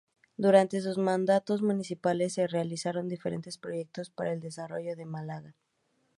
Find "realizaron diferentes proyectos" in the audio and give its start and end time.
2.47-4.09